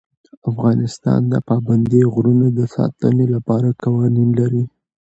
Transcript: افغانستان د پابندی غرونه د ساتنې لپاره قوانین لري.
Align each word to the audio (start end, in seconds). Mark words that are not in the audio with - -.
افغانستان 0.51 1.19
د 1.31 1.33
پابندی 1.49 2.01
غرونه 2.13 2.47
د 2.57 2.59
ساتنې 2.75 3.25
لپاره 3.35 3.77
قوانین 3.83 4.29
لري. 4.39 4.63